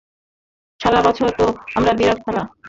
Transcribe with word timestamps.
সারা 0.79 0.99
জগৎ 1.07 1.33
তো 1.37 1.45
একটা 1.77 1.91
বিরাট 1.99 2.19
খেলা। 2.25 2.43